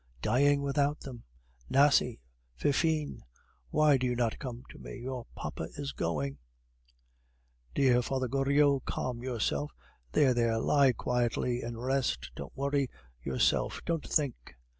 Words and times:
Dying 0.23 0.63
without 0.63 1.01
them!... 1.01 1.25
Nasie! 1.69 2.19
Fifine! 2.55 3.21
Why 3.69 3.97
do 3.97 4.07
you 4.07 4.15
not 4.15 4.39
come 4.39 4.63
to 4.71 4.79
me? 4.79 4.97
Your 5.01 5.27
papa 5.35 5.67
is 5.75 5.91
going" 5.91 6.39
"Dear 7.75 8.01
Father 8.01 8.27
Goriot, 8.27 8.83
calm 8.85 9.21
yourself. 9.21 9.71
There, 10.11 10.33
there, 10.33 10.57
lie 10.57 10.91
quietly 10.93 11.61
and 11.61 11.79
rest; 11.79 12.31
don't 12.35 12.57
worry 12.57 12.89
yourself, 13.23 13.81
don't 13.85 14.07
think." 14.07 14.55